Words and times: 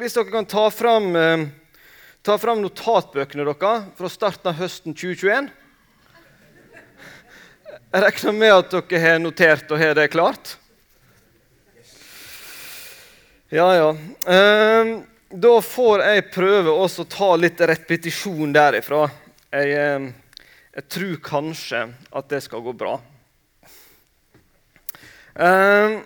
hvis 0.00 0.16
dere 0.16 0.32
kan 0.32 0.48
ta 0.48 0.66
fram, 0.70 1.08
eh, 1.16 1.46
ta 2.22 2.36
fram 2.38 2.62
notatbøkene 2.64 3.46
deres 3.46 3.88
fra 3.98 4.10
starten 4.12 4.52
av 4.52 4.60
høsten 4.60 4.94
2021 4.96 5.50
Jeg 7.92 8.02
regner 8.02 8.32
med 8.34 8.52
at 8.52 8.72
dere 8.74 9.00
har 9.00 9.18
notert 9.22 9.70
og 9.70 9.80
har 9.80 9.94
det 9.94 10.10
klart? 10.12 10.56
Ja, 13.48 13.68
ja. 13.76 13.90
Eh, 14.26 14.96
da 15.30 15.52
får 15.62 16.02
jeg 16.02 16.30
prøve 16.34 16.72
å 16.74 16.86
ta 17.06 17.28
litt 17.38 17.60
repetisjon 17.60 18.52
derifra. 18.54 19.04
Jeg, 19.54 19.70
eh, 19.70 20.08
jeg 20.74 20.88
tror 20.90 21.16
kanskje 21.22 21.82
at 22.10 22.28
det 22.28 22.42
skal 22.42 22.64
gå 22.64 22.74
bra. 22.74 22.96
Eh, 25.36 26.00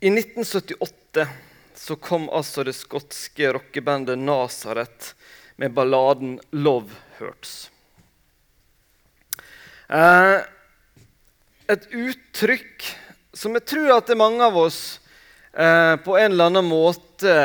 I 0.00 0.10
1978 0.10 1.26
så 1.78 1.96
kom 1.96 2.28
altså 2.30 2.64
det 2.64 2.74
skotske 2.76 3.52
rockebandet 3.52 4.18
Nazareth 4.18 5.14
med 5.56 5.72
balladen 5.72 6.40
'Love 6.50 6.90
Hurts'. 7.18 7.70
Eh, 9.88 10.40
et 11.68 11.86
uttrykk 11.92 12.86
som 13.32 13.54
jeg 13.54 13.66
tror 13.68 13.92
at 13.96 14.16
mange 14.18 14.42
av 14.44 14.56
oss 14.58 14.98
eh, 15.52 15.94
på 15.96 16.16
en 16.18 16.32
eller 16.32 16.50
annen 16.50 16.66
måte 16.66 17.36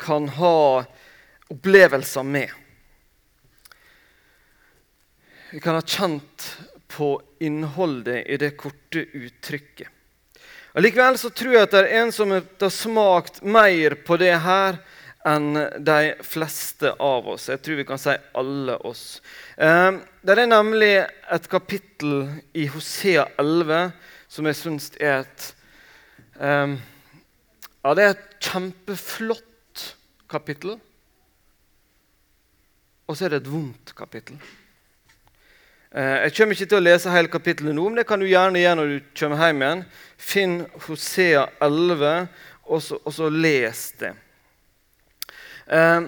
kan 0.00 0.28
ha 0.28 0.84
opplevelser 1.52 2.22
med. 2.26 2.50
Vi 5.52 5.60
kan 5.60 5.76
ha 5.76 5.82
kjent 5.82 6.48
på 6.88 7.14
innholdet 7.44 8.26
i 8.26 8.36
det 8.36 8.54
korte 8.56 9.04
uttrykket. 9.04 9.88
Allikevel 10.72 11.18
så 11.20 11.28
tror 11.28 11.52
jeg 11.52 11.66
at 11.66 11.74
det 11.74 11.82
er 11.84 12.00
en 12.00 12.12
som 12.14 12.30
har 12.32 12.70
smakt 12.72 13.42
mer 13.44 13.98
på 14.06 14.16
det 14.20 14.32
her 14.40 14.78
enn 15.28 15.52
de 15.84 16.14
fleste 16.24 16.94
av 16.96 17.28
oss. 17.28 17.50
Jeg 17.52 17.60
tror 17.62 17.78
vi 17.78 17.86
kan 17.86 18.00
si 18.00 18.14
alle 18.38 18.78
oss. 18.88 19.20
Eh, 19.56 19.90
det 20.24 20.34
er 20.34 20.48
nemlig 20.48 20.94
et 21.04 21.48
kapittel 21.52 22.24
i 22.56 22.64
Hosea 22.72 23.28
11 23.38 23.92
som 24.32 24.48
jeg 24.48 24.58
syns 24.58 24.88
er 24.96 25.20
et 25.26 25.46
eh, 26.40 26.78
Ja, 27.82 27.94
det 27.98 28.02
er 28.06 28.12
et 28.14 28.26
kjempeflott 28.42 29.86
kapittel. 30.30 30.76
Og 33.10 33.18
så 33.18 33.26
er 33.26 33.34
det 33.34 33.42
et 33.42 33.52
vondt 33.52 33.92
kapittel. 33.98 34.38
Eh, 35.92 36.22
jeg 36.24 36.32
kommer 36.38 36.56
ikke 36.56 36.70
til 36.70 36.78
å 36.78 36.84
lese 36.86 37.12
hele 37.12 37.28
kapittelet 37.28 37.76
nå, 37.76 37.84
men 37.84 38.00
det 38.00 38.06
kan 38.08 38.22
du 38.22 38.24
gjerne 38.24 38.60
gjøre 38.62 38.78
når 38.78 38.92
du 38.94 39.10
kommer 39.18 39.42
hjem 39.44 39.62
igjen. 39.64 39.82
Finn 40.16 40.54
Hosea 40.86 41.44
11, 41.60 42.12
og 42.64 42.80
så, 42.80 42.98
og 43.02 43.12
så 43.12 43.28
les 43.28 43.82
det. 44.00 44.14
Eh, 45.68 46.00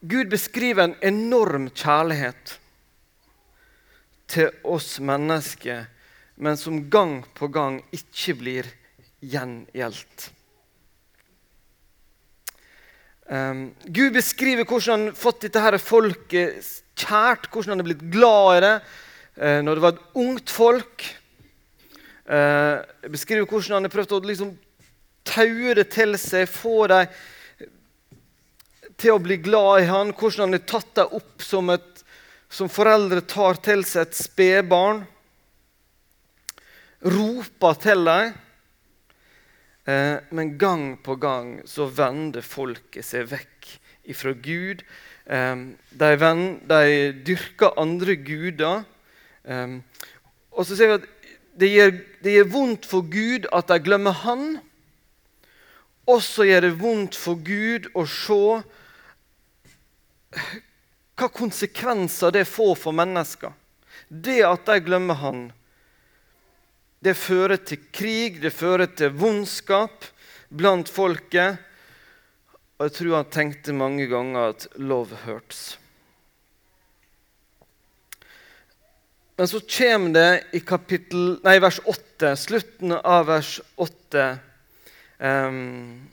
Gud 0.00 0.32
beskriver 0.32 0.86
en 0.86 0.96
enorm 1.04 1.68
kjærlighet 1.76 2.56
til 4.32 4.48
oss 4.64 4.94
mennesker, 5.04 5.84
men 6.40 6.56
som 6.56 6.86
gang 6.88 7.18
på 7.36 7.50
gang 7.52 7.82
ikke 7.92 8.38
blir 8.40 8.70
gjengjeldt. 9.20 10.30
Um, 13.30 13.68
Gud 13.86 14.10
beskriver 14.10 14.66
hvordan 14.66 14.90
han 14.90 15.10
har 15.12 15.18
fått 15.18 15.44
dette 15.44 15.60
her 15.62 15.76
folket 15.78 16.64
kjært, 16.98 17.44
hvordan 17.46 17.76
han 17.76 17.82
er 17.84 17.86
blitt 17.86 18.08
glad 18.10 18.56
i 18.56 18.62
det 18.64 18.72
uh, 18.80 19.60
når 19.62 19.78
det 19.78 19.84
var 19.84 19.92
et 19.94 20.16
ungt 20.18 20.50
folk. 20.50 21.04
Uh, 22.26 22.82
beskriver 23.06 23.46
hvordan 23.46 23.76
han 23.76 23.86
har 23.86 23.94
prøvd 23.94 24.16
å 24.16 24.20
liksom, 24.32 24.50
taue 25.22 25.76
det 25.78 25.86
til 25.94 26.18
seg, 26.18 26.50
få 26.50 26.88
dem 26.90 27.14
til 29.00 29.14
å 29.14 29.22
bli 29.22 29.38
glad 29.40 29.84
i 29.84 29.88
han, 29.92 30.10
hvordan 30.10 30.48
han 30.48 30.58
har 30.58 30.66
tatt 30.68 30.90
dem 30.98 31.14
opp 31.20 31.46
som, 31.46 31.70
et, 31.70 32.02
som 32.50 32.68
foreldre 32.68 33.22
tar 33.30 33.62
til 33.62 33.86
seg 33.86 34.08
et 34.08 34.18
spedbarn. 34.18 35.04
Roper 37.06 37.78
til 37.86 38.10
dem. 38.10 38.34
Eh, 39.90 40.18
men 40.30 40.58
gang 40.58 40.96
på 41.02 41.16
gang 41.16 41.60
så 41.68 41.86
vender 41.88 42.44
folket 42.44 43.06
seg 43.06 43.30
vekk 43.30 43.68
ifra 44.12 44.34
Gud. 44.36 44.82
Eh, 45.24 45.62
de, 46.02 46.10
de, 46.68 46.82
dyrker 47.26 47.78
andre 47.80 48.16
guder. 48.20 48.84
Eh, 49.44 49.78
og 50.50 50.66
så 50.66 50.76
ser 50.76 50.90
vi 50.90 50.98
at 51.00 51.08
det 51.60 51.70
gjør, 51.72 51.94
det 52.24 52.34
gjør 52.34 52.52
vondt 52.52 52.88
for 52.88 53.06
Gud 53.10 53.48
at 53.52 53.70
de 53.72 53.78
glemmer 53.84 54.16
Han. 54.24 54.44
Og 56.10 56.20
så 56.24 56.46
gjør 56.48 56.68
det 56.68 56.76
vondt 56.80 57.16
for 57.18 57.40
Gud 57.44 57.88
å 57.94 58.04
se 58.08 58.42
hva 61.20 61.28
konsekvenser 61.34 62.32
det 62.34 62.46
får 62.48 62.76
for 62.80 62.96
mennesker. 62.96 63.52
Det 64.08 64.40
at 64.46 64.68
de 64.68 64.78
glemmer 64.84 65.18
Han 65.24 65.48
det 67.00 67.16
fører 67.16 67.60
til 67.64 67.80
krig, 67.92 68.40
det 68.42 68.52
fører 68.52 68.90
til 68.92 69.14
vondskap 69.16 70.04
blant 70.52 70.88
folket. 70.92 71.60
Og 72.78 72.88
jeg 72.88 72.96
tror 72.96 73.16
han 73.16 73.30
tenkte 73.32 73.76
mange 73.76 74.06
ganger 74.08 74.52
at 74.52 74.66
'love 74.76 75.16
hurts'. 75.24 75.76
Men 79.36 79.48
så 79.48 79.60
kommer 79.60 80.12
det 80.12 80.44
i 80.52 80.60
kapittel, 80.60 81.40
nei, 81.44 81.58
vers 81.58 81.80
8, 81.88 82.36
slutten 82.36 82.92
av 82.92 83.26
vers 83.26 83.60
8 83.76 84.24
um, 85.18 85.28
ehm, 85.28 86.08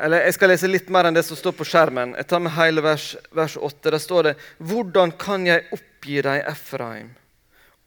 eller 0.00 0.26
Jeg 0.26 0.34
skal 0.34 0.52
lese 0.52 0.68
litt 0.68 0.90
mer 0.92 1.08
enn 1.08 1.16
det 1.16 1.24
som 1.24 1.36
står 1.36 1.52
på 1.56 1.64
skjermen. 1.64 2.12
Jeg 2.20 2.28
tar 2.28 2.42
med 2.44 2.52
hele 2.52 2.84
vers, 2.84 3.16
vers 3.32 3.56
8. 3.56 3.90
Der 3.90 3.98
står 3.98 4.22
det 4.22 4.34
'Hvordan 4.58 5.16
kan 5.16 5.46
jeg 5.46 5.64
oppgi 5.72 6.20
deg, 6.20 6.44
Efraim?' 6.44 7.19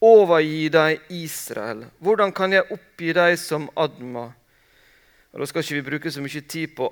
Overgi 0.04 0.68
deg 0.74 1.14
Israel? 1.16 1.86
Hvordan 2.04 2.34
kan 2.36 2.54
jeg 2.56 2.68
oppgi 2.74 3.14
deg 3.16 3.38
som 3.40 3.70
Adma? 3.80 4.28
Og 5.34 5.40
Da 5.40 5.48
skal 5.50 5.64
ikke 5.64 5.80
vi 5.80 5.88
bruke 5.90 6.12
så 6.12 6.22
mye 6.22 6.44
tid 6.48 6.76
på 6.78 6.90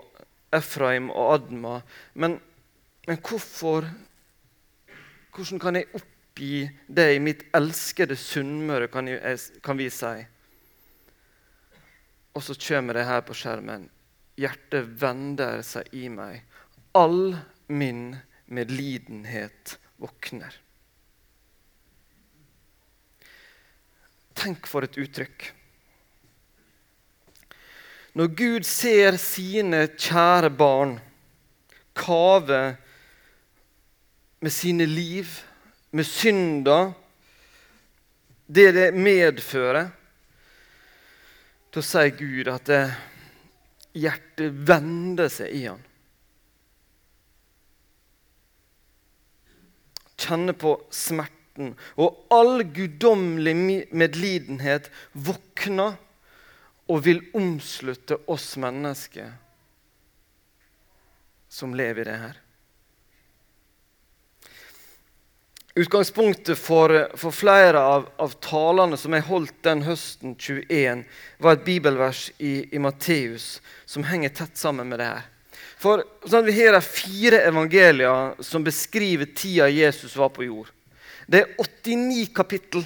Efraim 0.52 1.10
og 1.12 1.34
Adma, 1.36 1.82
men, 2.14 2.40
men 3.08 3.22
hvorfor 3.22 3.88
Hvordan 5.32 5.62
kan 5.64 5.78
jeg 5.80 5.88
oppgi 5.96 6.66
deg, 6.92 7.22
mitt 7.24 7.46
elskede 7.56 8.18
Sunnmøre, 8.20 8.90
kan, 8.92 9.08
kan 9.64 9.78
vi 9.80 9.86
si? 9.88 10.26
Og 12.36 12.44
så 12.44 12.56
kommer 12.60 13.00
det 13.00 13.06
her 13.08 13.24
på 13.24 13.36
skjermen. 13.40 13.86
Hjertet 14.36 14.90
vender 15.00 15.64
seg 15.64 15.88
i 15.96 16.10
meg. 16.12 16.44
All 17.00 17.38
min 17.72 18.18
medlidenhet 18.52 19.78
våkner. 20.04 20.52
Tenk 24.42 24.66
for 24.66 24.86
et 24.86 24.98
uttrykk. 24.98 25.52
Når 28.18 28.32
Gud 28.36 28.66
ser 28.68 29.16
sine 29.22 29.86
kjære 29.94 30.50
barn 30.58 30.98
kave 31.96 32.62
med 34.42 34.52
sine 34.52 34.88
liv, 34.90 35.30
med 35.92 36.08
synder, 36.08 36.94
det 38.48 38.72
det 38.76 38.88
medfører, 38.98 39.92
da 41.72 41.84
sier 41.86 42.16
Gud 42.18 42.50
at 42.52 42.72
hjertet 43.96 44.58
vender 44.68 45.30
seg 45.32 45.54
i 45.56 45.62
han. 45.68 45.84
Kjenner 50.22 50.58
på 50.58 50.74
smerte 50.94 51.41
natten, 51.52 51.76
og 51.96 52.26
all 52.30 52.64
guddommelig 52.64 53.88
medlidenhet 53.92 54.92
våkner 55.14 55.98
og 56.88 57.04
vil 57.06 57.22
omslutte 57.34 58.18
oss 58.28 58.58
mennesker 58.58 59.32
som 61.50 61.76
lever 61.76 62.02
i 62.02 62.06
det 62.06 62.18
her. 62.18 62.38
Utgangspunktet 65.74 66.58
for, 66.60 66.92
for 67.16 67.32
flere 67.32 67.80
av, 67.80 68.10
av, 68.20 68.34
talene 68.44 68.98
som 69.00 69.14
jeg 69.14 69.24
holdt 69.24 69.62
den 69.64 69.86
høsten 69.86 70.36
21, 70.36 71.06
var 71.40 71.56
et 71.56 71.64
bibelvers 71.64 72.32
i, 72.40 72.68
i 72.76 72.80
Matteus 72.80 73.62
som 73.86 74.04
henger 74.04 74.34
tett 74.36 74.58
sammen 74.60 74.90
med 74.92 75.00
det 75.00 75.08
her. 75.14 75.30
For 75.82 76.04
sånn, 76.28 76.46
Vi 76.46 76.58
har 76.60 76.76
fire 76.84 77.40
evangelier 77.48 78.36
som 78.44 78.64
beskriver 78.64 79.32
tida 79.32 79.70
Jesus 79.72 80.16
var 80.20 80.30
på 80.36 80.44
jord. 80.44 80.70
Det 81.32 81.40
er 81.46 81.54
89 81.58 82.28
kapittel. 82.36 82.84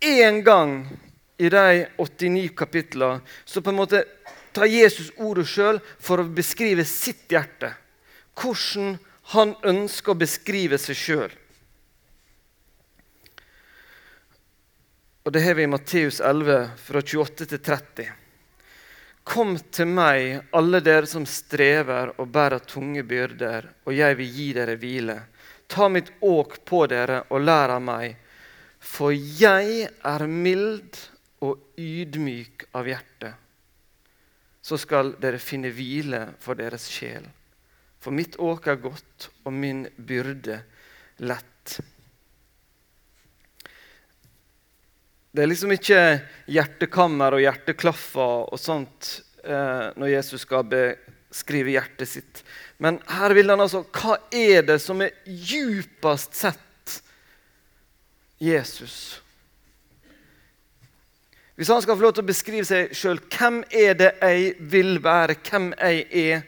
Én 0.00 0.42
gang 0.46 0.86
i 1.36 1.48
de 1.50 1.86
89 1.98 2.52
kapitlene 2.56 3.20
så 3.44 3.60
på 3.60 3.72
en 3.72 3.80
måte 3.80 4.04
tar 4.54 4.70
Jesus 4.70 5.10
ordet 5.18 5.48
sjøl 5.50 5.80
for 5.98 6.22
å 6.22 6.30
beskrive 6.30 6.86
sitt 6.86 7.26
hjerte. 7.32 7.72
Hvordan 8.38 8.98
han 9.34 9.56
ønsker 9.66 10.14
å 10.14 10.20
beskrive 10.20 10.78
seg 10.78 10.98
sjøl. 10.98 11.34
Og 15.26 15.34
Det 15.34 15.42
har 15.44 15.54
vi 15.58 15.66
i 15.66 15.70
Matteus 15.70 16.20
11, 16.24 16.70
fra 16.80 17.02
28 17.02 17.46
til 17.50 17.60
30. 17.60 18.06
Kom 19.30 19.52
til 19.70 19.90
meg, 19.90 20.46
alle 20.56 20.80
dere 20.82 21.06
som 21.06 21.26
strever 21.28 22.14
og 22.16 22.30
bærer 22.32 22.64
tunge 22.64 23.04
byrder, 23.06 23.68
og 23.84 23.94
jeg 23.94 24.16
vil 24.18 24.32
gi 24.38 24.48
dere 24.56 24.78
hvile. 24.80 25.18
Ta 25.70 25.88
mitt 25.88 26.10
åk 26.20 26.58
på 26.66 26.82
dere 26.90 27.22
og 27.30 27.44
lær 27.44 27.76
av 27.76 27.82
meg, 27.84 28.16
for 28.80 29.14
jeg 29.14 29.86
er 29.86 30.24
mild 30.26 30.98
og 31.46 31.78
ydmyk 31.78 32.66
av 32.74 32.88
hjerte. 32.90 33.30
Så 34.60 34.78
skal 34.80 35.14
dere 35.22 35.38
finne 35.38 35.70
hvile 35.72 36.24
for 36.42 36.58
deres 36.58 36.88
sjel. 36.90 37.24
For 38.00 38.16
mitt 38.16 38.34
åk 38.40 38.66
er 38.72 38.80
godt, 38.82 39.28
og 39.44 39.54
min 39.54 39.84
byrde 39.96 40.58
lett. 41.22 41.78
Det 45.30 45.44
er 45.44 45.50
liksom 45.52 45.76
ikke 45.76 46.00
hjertekammer 46.50 47.36
og 47.36 47.44
hjerteklaffer 47.44 48.48
og 48.50 48.58
sånt 48.58 49.12
eh, 49.44 49.92
når 49.94 50.14
Jesus 50.16 50.42
skal 50.42 50.66
beskrive 51.30 51.74
hjertet 51.74 52.08
sitt. 52.10 52.42
Men 52.82 52.98
her 53.08 53.34
vil 53.36 53.50
han 53.52 53.62
altså 53.62 53.84
Hva 53.94 54.18
er 54.34 54.64
det 54.66 54.80
som 54.82 55.00
er 55.04 55.14
djupest 55.26 56.36
sett 56.38 57.00
Jesus? 58.40 59.20
Hvis 61.60 61.68
han 61.68 61.82
skal 61.84 61.98
få 61.98 62.06
lov 62.06 62.14
til 62.16 62.24
å 62.24 62.30
beskrive 62.30 62.64
seg 62.64 62.94
sjøl, 62.96 63.18
hvem 63.28 63.60
er 63.68 63.98
det 63.98 64.14
jeg 64.16 64.54
vil 64.72 64.94
være, 65.04 65.36
hvem 65.44 65.74
jeg 65.76 66.06
er, 66.16 66.46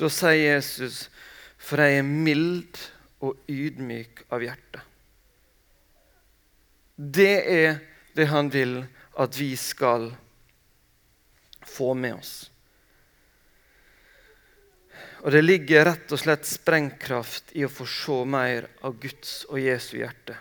da 0.00 0.08
sier 0.08 0.54
Jesus, 0.56 1.02
for 1.60 1.82
jeg 1.84 2.00
er 2.00 2.06
mild 2.08 2.78
og 3.20 3.36
ydmyk 3.52 4.24
av 4.32 4.46
hjerte. 4.46 4.80
Det 6.96 7.34
er 7.52 7.76
det 8.16 8.26
han 8.32 8.48
vil 8.52 8.78
at 9.20 9.36
vi 9.36 9.50
skal 9.60 10.08
få 11.68 11.92
med 11.94 12.16
oss. 12.16 12.32
Og 15.20 15.32
det 15.34 15.42
ligger 15.44 15.84
rett 15.84 16.12
og 16.14 16.20
slett 16.20 16.46
sprengkraft 16.48 17.52
i 17.52 17.66
å 17.66 17.72
få 17.72 17.84
se 17.88 18.20
mer 18.24 18.70
av 18.86 18.96
Guds 19.00 19.42
og 19.50 19.60
Jesu 19.60 19.98
hjerte. 20.00 20.36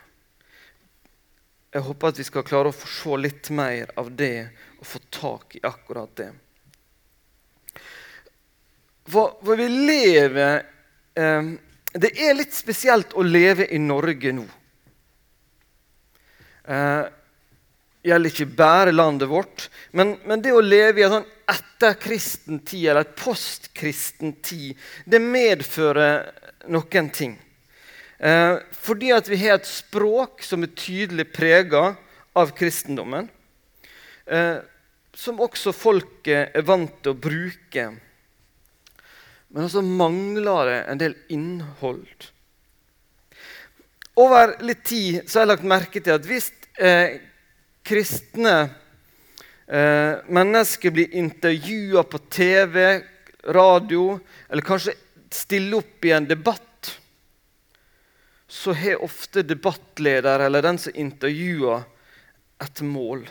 Jeg 1.70 1.86
håper 1.86 2.10
at 2.10 2.20
vi 2.20 2.26
skal 2.26 2.46
klare 2.48 2.72
å 2.72 2.76
få 2.76 2.88
se 2.90 3.18
litt 3.20 3.50
mer 3.54 3.92
av 4.00 4.10
det 4.18 4.50
og 4.80 4.88
få 4.88 5.02
tak 5.14 5.58
i 5.60 5.66
akkurat 5.68 6.16
det. 6.18 6.30
For, 9.10 9.36
for 9.44 9.58
vi 9.58 9.68
lever 9.70 10.64
eh, 11.18 11.52
Det 11.90 12.10
er 12.22 12.36
litt 12.38 12.54
spesielt 12.54 13.16
å 13.18 13.24
leve 13.26 13.66
i 13.74 13.80
Norge 13.82 14.34
nå. 14.38 14.46
Eh, 16.70 17.06
gjelder 18.10 18.34
ikke 18.34 18.58
bare 18.60 18.94
landet 18.96 19.30
vårt, 19.32 19.68
men, 19.96 20.18
men 20.28 20.42
det 20.44 20.54
å 20.56 20.64
leve 20.64 21.02
i 21.02 21.06
en 21.08 21.20
sånn 21.20 21.30
etterkristen 21.50 22.60
tid, 22.62 22.90
eller 22.90 23.08
et 23.08 23.16
postkristen 23.18 24.36
tid, 24.46 24.78
det 25.06 25.22
medfører 25.24 26.28
noen 26.70 27.10
ting. 27.16 27.38
Eh, 28.20 28.58
fordi 28.76 29.14
at 29.16 29.30
vi 29.32 29.40
har 29.46 29.58
et 29.58 29.70
språk 29.70 30.44
som 30.44 30.66
er 30.66 30.76
tydelig 30.76 31.30
prega 31.32 31.94
av 32.38 32.52
kristendommen. 32.58 33.30
Eh, 34.28 34.60
som 35.16 35.42
også 35.42 35.74
folket 35.76 36.56
er 36.56 36.66
vant 36.68 36.94
til 37.04 37.16
å 37.16 37.20
bruke. 37.20 37.86
Men 39.50 39.72
så 39.72 39.82
mangler 39.82 40.70
det 40.70 40.78
en 40.92 41.02
del 41.02 41.16
innhold. 41.34 42.30
Over 44.20 44.58
litt 44.64 44.84
tid 44.88 45.24
så 45.26 45.40
har 45.40 45.46
jeg 45.46 45.54
lagt 45.54 45.68
merke 45.72 46.04
til 46.04 46.18
at 46.18 46.28
hvis 46.28 46.52
eh, 46.78 47.18
kristne 47.84 48.56
eh, 49.68 50.20
mennesker 50.28 50.94
blir 50.94 51.16
intervjua 51.16 52.04
på 52.04 52.22
TV, 52.30 53.02
radio, 53.44 54.20
eller 54.50 54.66
kanskje 54.66 54.96
stiller 55.32 55.80
opp 55.82 56.06
i 56.06 56.12
en 56.12 56.28
debatt, 56.28 56.66
så 58.50 58.74
har 58.74 59.04
ofte 59.06 59.46
debattleder 59.46 60.42
eller 60.46 60.66
den 60.66 60.80
som 60.82 60.96
intervjuer, 60.96 61.86
et 62.60 62.82
mål. 62.84 63.22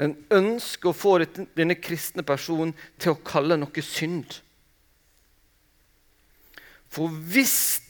En 0.00 0.16
ønsker 0.34 0.90
å 0.90 0.96
få 0.96 1.20
denne 1.54 1.76
kristne 1.78 2.24
personen 2.26 2.72
til 2.98 3.12
å 3.12 3.20
kalle 3.22 3.54
noe 3.60 3.84
synd. 3.86 4.40
For 6.90 7.14
hvis 7.30 7.83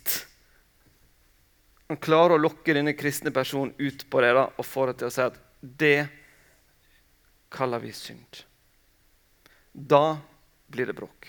han 1.89 2.01
klarer 2.01 2.37
å 2.37 2.43
lokke 2.43 2.75
denne 2.77 2.95
kristne 2.97 3.33
personen 3.35 3.75
ut 3.79 4.07
på 4.11 4.23
det 4.25 4.33
da, 4.37 4.49
og 4.57 4.67
få 4.67 4.89
det 4.89 4.99
til 5.01 5.11
å 5.11 5.15
si 5.15 5.25
at 5.25 5.39
det 5.61 5.99
kaller 7.55 7.83
vi 7.83 7.93
synd. 7.95 8.45
Da 9.73 10.17
blir 10.71 10.89
det 10.89 10.97
bråk. 10.97 11.29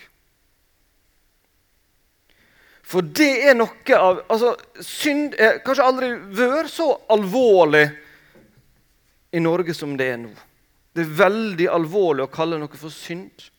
For 2.85 3.01
det 3.01 3.49
er 3.49 3.55
noe 3.57 3.97
av 3.97 4.19
altså, 4.29 4.51
Synd 4.85 5.33
er 5.41 5.57
kanskje 5.65 5.87
aldri 5.89 6.09
vært 6.37 6.69
så 6.69 6.91
alvorlig 7.09 7.87
i 9.33 9.41
Norge 9.41 9.73
som 9.73 9.95
det 9.97 10.11
er 10.13 10.19
nå. 10.21 10.31
Det 10.95 11.03
er 11.03 11.15
veldig 11.17 11.67
alvorlig 11.73 12.27
å 12.27 12.31
kalle 12.31 12.59
noe 12.61 12.79
for 12.79 12.93
synd. 12.93 13.49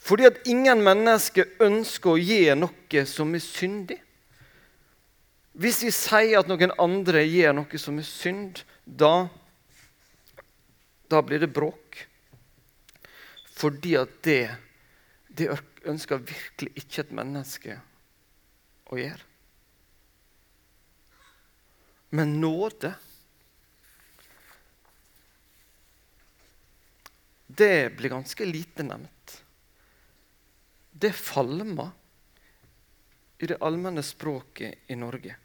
Fordi 0.00 0.26
at 0.28 0.42
ingen 0.50 0.82
mennesker 0.84 1.62
ønsker 1.62 2.12
å 2.12 2.20
gjøre 2.20 2.58
noe 2.64 3.04
som 3.08 3.32
er 3.36 3.44
syndig. 3.44 4.00
Hvis 5.60 5.82
vi 5.84 5.90
sier 5.92 6.38
at 6.40 6.48
noen 6.48 6.72
andre 6.80 7.20
gjør 7.26 7.52
noe 7.58 7.80
som 7.80 7.98
er 8.00 8.06
synd, 8.08 8.62
da, 8.84 9.28
da 11.12 11.20
blir 11.20 11.42
det 11.42 11.50
bråk. 11.52 11.98
Fordi 13.60 13.92
at 14.00 14.14
det, 14.24 14.46
det 15.28 15.50
ønsker 15.84 16.22
virkelig 16.24 16.72
ikke 16.80 17.02
et 17.02 17.12
menneske 17.18 17.76
å 18.88 18.96
gjøre. 18.96 19.26
Men 22.16 22.38
nåde 22.40 22.94
det 27.60 27.92
blir 27.98 28.14
ganske 28.16 28.48
lite 28.48 28.88
nevnt. 28.88 29.36
Det 30.90 31.12
falmer 31.12 31.92
i 33.38 33.52
det 33.52 33.60
allmenne 33.60 34.02
språket 34.02 34.90
i 34.90 34.96
Norge. 34.96 35.36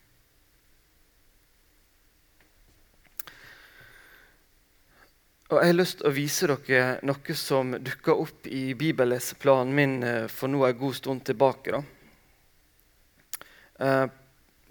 Og 5.46 5.60
Jeg 5.62 5.70
har 5.70 5.76
lyst 5.78 6.00
til 6.00 6.08
å 6.10 6.16
vise 6.16 6.48
dere 6.50 6.86
noe 7.06 7.34
som 7.38 7.76
dukka 7.78 8.16
opp 8.18 8.48
i 8.50 8.74
bibelleseplanen 8.74 9.76
min 9.78 9.92
eh, 10.02 10.24
for 10.26 10.50
nå 10.50 10.64
en 10.66 10.80
god 10.80 10.96
stund 10.98 11.22
tilbake. 11.28 11.70
Da. 11.76 11.84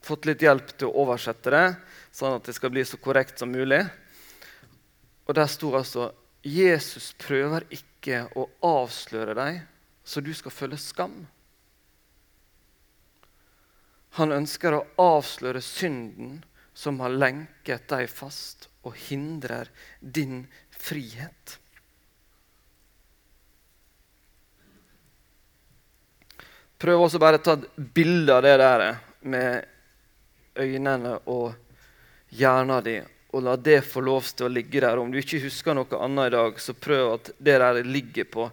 fått 0.03 0.27
litt 0.27 0.43
hjelp 0.43 0.73
til 0.75 0.89
å 0.89 1.05
oversette 1.05 1.53
det, 1.55 1.77
sånn 2.11 2.41
at 2.41 2.49
det 2.49 2.57
skal 2.57 2.73
bli 2.75 2.83
så 2.83 2.99
korrekt 2.99 3.39
som 3.39 3.53
mulig. 3.55 3.85
Og 5.29 5.35
Der 5.39 5.47
sto 5.47 5.71
altså 5.79 6.11
Jesus 6.43 7.13
prøver 7.23 7.69
ikke 7.71 8.25
å 8.35 8.49
avsløre 8.67 9.39
deg 9.39 9.63
så 10.05 10.21
du 10.21 10.35
skal 10.35 10.53
føle 10.53 10.77
skam. 10.77 11.23
Han 14.19 14.35
ønsker 14.35 14.75
å 14.75 14.87
avsløre 15.01 15.63
synden 15.63 16.43
som 16.75 16.99
har 17.01 17.15
lenket 17.15 17.87
deg 17.89 18.11
fast 18.11 18.69
og 18.85 18.97
hindrer 19.09 19.71
din 20.01 20.45
frihet. 20.79 21.59
Prøv 26.79 27.07
også 27.07 27.21
bare 27.23 27.39
å 27.41 27.45
ta 27.45 27.57
et 27.57 27.69
bilde 27.97 28.35
av 28.35 28.43
det 28.45 28.57
der 28.61 28.87
med 29.25 30.61
øynene 30.61 31.17
og 31.33 31.55
hjernen 32.35 32.85
din 32.85 33.11
og 33.35 33.43
la 33.43 33.57
det 33.59 33.81
få 33.83 34.03
lov 34.05 34.27
til 34.31 34.47
å 34.47 34.53
ligge 34.53 34.79
der. 34.79 35.01
Om 35.01 35.11
du 35.11 35.19
ikke 35.19 35.43
husker 35.43 35.75
noe 35.75 35.99
annet 35.99 36.29
i 36.29 36.35
dag, 36.37 36.61
så 36.63 36.75
prøv 36.79 37.17
at 37.17 37.31
det 37.43 37.57
der 37.59 37.81
ligger 37.83 38.29
på 38.31 38.47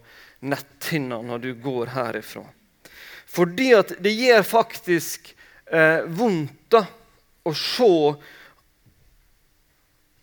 netthinna 0.49 1.19
når 1.21 1.43
du 1.43 1.51
går 1.61 1.91
herifra. 1.93 2.47
Fordi 3.29 3.67
at 3.77 3.93
det 4.01 4.15
gjør 4.17 4.41
faktisk 4.47 5.29
eh, 5.69 6.01
vondt 6.09 6.73
da, 6.73 6.81
å 7.45 7.53
se 7.57 7.91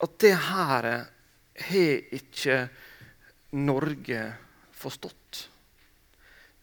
at 0.03 0.19
det 0.23 0.35
her 0.49 0.91
har 1.69 2.19
ikke 2.19 2.59
Norge 3.59 4.23
forstått. 4.77 5.49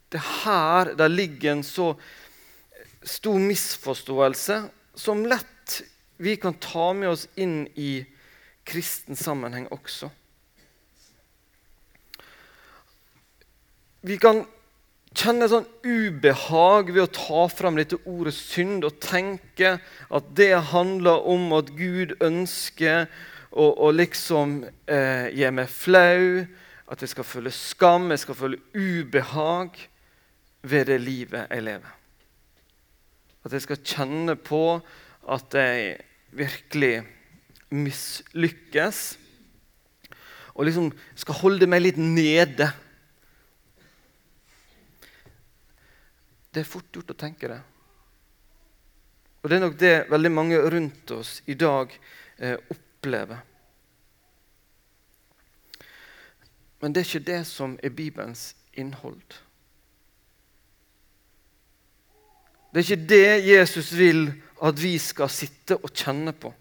Det 0.09 0.21
er 0.21 0.29
her 0.45 0.93
der 0.95 1.11
ligger 1.11 1.55
en 1.55 1.63
så 1.65 1.93
stor 3.05 3.39
misforståelse 3.41 4.61
som 4.95 5.25
lett 5.27 5.81
vi 6.17 6.37
kan 6.39 6.55
ta 6.61 6.93
med 6.95 7.11
oss 7.11 7.25
inn 7.35 7.65
i 7.75 8.05
kristen 8.65 9.17
sammenheng 9.19 9.67
også. 9.73 10.09
Vi 14.05 14.17
kan 14.21 14.45
kjenne 15.15 15.47
sånn 15.49 15.67
ubehag 15.83 16.91
ved 16.93 17.05
å 17.05 17.13
ta 17.17 17.45
fram 17.51 17.77
dette 17.79 17.99
ordet 18.05 18.35
synd 18.37 18.85
og 18.87 18.99
tenke 19.03 19.77
at 20.07 20.27
det 20.37 20.53
handler 20.71 21.25
om 21.31 21.49
at 21.57 21.71
Gud 21.77 22.15
ønsker 22.23 23.07
å, 23.55 23.65
og 23.87 23.95
liksom 23.95 24.59
eh, 24.91 25.31
gjør 25.35 25.57
meg 25.61 25.71
flau, 25.71 26.45
At 26.85 27.01
jeg 27.01 27.09
skal 27.09 27.25
føle 27.25 27.49
skam, 27.49 28.11
jeg 28.13 28.21
skal 28.21 28.35
føle 28.37 28.59
ubehag 28.77 29.79
ved 30.61 30.85
det 30.85 30.99
livet 31.01 31.47
jeg 31.49 31.63
lever. 31.65 31.95
At 33.41 33.53
jeg 33.53 33.63
skal 33.65 33.79
kjenne 33.81 34.35
på 34.37 34.59
at 35.33 35.57
jeg 35.57 35.95
virkelig 36.29 36.99
mislykkes. 37.73 39.01
Og 40.53 40.67
liksom 40.69 40.91
skal 41.17 41.39
holde 41.41 41.69
meg 41.69 41.87
litt 41.87 41.97
nede. 41.97 42.69
Det 46.53 46.61
er 46.61 46.69
fort 46.69 46.93
gjort 46.93 47.11
å 47.11 47.19
tenke 47.25 47.49
det. 47.49 47.59
Og 49.41 49.49
det 49.49 49.57
er 49.57 49.65
nok 49.65 49.77
det 49.81 49.95
veldig 50.09 50.33
mange 50.33 50.61
rundt 50.73 51.17
oss 51.17 51.39
i 51.49 51.57
dag 51.57 51.91
eh, 52.37 52.55
opplever. 52.55 52.84
Men 56.81 56.93
det 56.93 57.01
er 57.01 57.09
ikke 57.09 57.31
det 57.31 57.41
som 57.47 57.79
er 57.83 57.89
Bibelens 57.89 58.55
innhold. 58.73 59.21
Det 62.73 62.81
er 62.81 62.91
ikke 62.91 63.09
det 63.09 63.47
Jesus 63.47 63.93
vil 63.97 64.33
at 64.63 64.81
vi 64.83 64.97
skal 64.97 65.29
sitte 65.29 65.77
og 65.77 65.93
kjenne 65.95 66.33
på. 66.33 66.53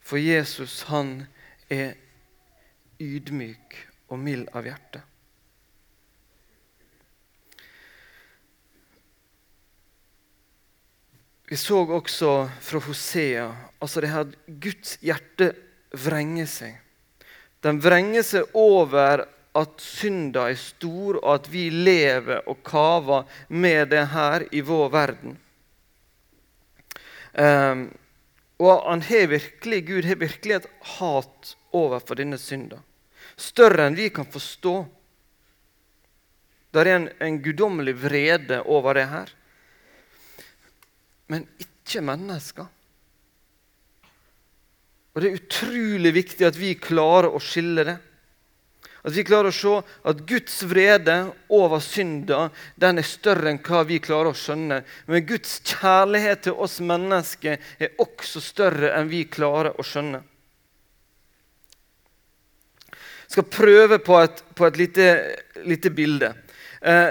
For 0.00 0.16
Jesus, 0.16 0.82
han 0.82 1.26
er 1.70 1.92
ydmyk 3.00 3.76
og 4.08 4.18
mild 4.18 4.46
av 4.54 4.64
hjerte. 4.64 5.02
Vi 11.46 11.56
så 11.56 11.78
også 11.84 12.48
fra 12.60 12.78
Hosea 12.82 13.46
altså 13.78 14.02
det 14.02 14.10
her 14.10 14.32
Guds 14.46 14.96
hjerte 15.04 15.52
vrenger 15.94 16.48
seg. 16.50 16.74
Den 17.62 17.78
vrenger 17.82 18.24
seg 18.26 18.56
over 18.56 19.24
at 19.56 19.80
synda 19.80 20.48
er 20.50 20.58
stor, 20.60 21.16
og 21.22 21.30
at 21.38 21.46
vi 21.48 21.68
lever 21.70 22.44
og 22.50 22.60
kaver 22.66 23.38
med 23.48 23.92
det 23.94 24.04
her 24.12 24.44
i 24.52 24.60
vår 24.60 24.90
verden. 24.92 25.38
Um, 27.36 27.86
og 28.60 28.84
han 28.88 29.02
har 29.04 29.30
virkelig, 29.32 29.80
Gud 29.88 30.08
har 30.08 30.20
virkelig 30.20 30.58
et 30.58 30.68
hat 30.96 31.54
overfor 31.76 32.20
denne 32.20 32.38
synda. 32.40 32.82
Større 33.36 33.88
enn 33.88 33.96
vi 33.96 34.08
kan 34.12 34.28
forstå. 34.28 34.76
Det 36.72 36.84
er 36.84 36.92
en, 36.94 37.10
en 37.20 37.40
guddommelig 37.44 37.96
vrede 38.02 38.62
over 38.64 38.96
det 38.96 39.08
her. 39.12 39.32
Men 41.32 41.46
ikke 41.60 42.02
mennesker. 42.04 42.66
Og 45.16 45.22
Det 45.22 45.30
er 45.30 45.38
utrolig 45.40 46.12
viktig 46.12 46.44
at 46.44 46.58
vi 46.60 46.74
klarer 46.76 47.32
å 47.32 47.40
skille 47.40 47.86
det. 47.88 47.96
At 49.06 49.14
vi 49.14 49.22
klarer 49.24 49.52
å 49.52 49.54
se 49.54 49.72
at 50.10 50.22
Guds 50.26 50.58
vrede 50.66 51.14
over 51.54 51.80
synda 51.80 52.48
den 52.74 52.98
er 52.98 53.06
større 53.06 53.52
enn 53.52 53.60
hva 53.62 53.84
vi 53.86 54.00
klarer 54.02 54.34
å 54.34 54.36
skjønne. 54.36 54.80
Men 55.06 55.28
Guds 55.28 55.60
kjærlighet 55.62 56.42
til 56.48 56.58
oss 56.58 56.80
mennesker 56.82 57.62
er 57.78 58.00
også 58.02 58.42
større 58.42 58.90
enn 58.98 59.08
vi 59.08 59.22
klarer 59.30 59.78
å 59.78 59.86
skjønne. 59.86 60.24
Jeg 63.26 63.38
skal 63.38 63.48
prøve 63.50 63.98
på 64.02 64.18
et, 64.20 64.42
på 64.58 64.66
et 64.66 64.76
lite, 64.78 65.06
lite, 65.66 65.90
bilde. 65.94 66.32
Eh, 66.82 67.08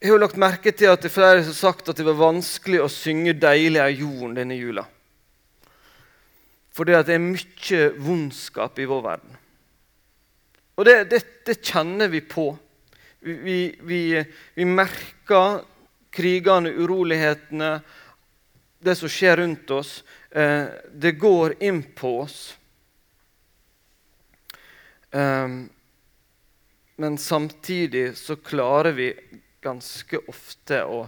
jeg 0.00 0.14
har 0.14 0.20
lagt 0.22 0.38
merke 0.40 0.72
til 0.72 0.88
at 0.88 1.02
det 1.02 1.10
er 1.10 1.12
flere 1.12 1.42
har 1.44 1.52
sagt 1.52 1.90
at 1.92 1.98
det 2.00 2.06
var 2.06 2.16
vanskelig 2.16 2.78
å 2.80 2.88
synge 2.88 3.34
'Deilig 3.36 3.82
er 3.82 3.98
jorden' 4.00 4.38
denne 4.38 4.56
jula. 4.56 4.86
Fordi 6.72 6.94
det 7.04 7.14
er 7.14 7.20
mye 7.20 7.80
vondskap 8.00 8.78
i 8.80 8.86
vår 8.88 9.02
verden. 9.04 9.36
Og 10.80 10.86
det, 10.88 11.10
det, 11.10 11.20
det 11.44 11.58
kjenner 11.60 12.08
vi 12.08 12.22
på. 12.24 12.46
Vi, 13.20 13.58
vi, 13.84 14.00
vi, 14.56 14.64
merker 14.64 15.66
krigene, 16.10 16.72
urolighetene, 16.72 17.82
det 18.80 18.94
som 18.96 19.12
skjer 19.12 19.36
rundt 19.42 19.70
oss. 19.76 19.98
Eh, 20.30 20.64
det 20.96 21.18
går 21.20 21.58
inn 21.60 21.82
på 21.82 22.14
oss. 22.22 22.38
Eh, 25.12 25.48
men 26.96 27.18
samtidig 27.20 28.16
så 28.16 28.40
klarer 28.40 28.96
vi 28.96 29.12
ganske 29.60 30.20
ofte 30.28 30.82
å, 30.84 31.02